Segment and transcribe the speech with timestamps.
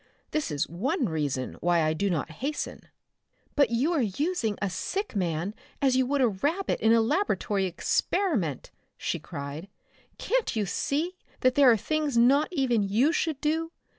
[0.31, 2.79] This is one reason why I do not hasten."
[3.55, 7.01] "But you are using a sick man as you would use a rabbit in a
[7.03, 9.67] laboratory experiment!" she cried.
[10.17, 13.71] "Can't you see that there are things not even you should do?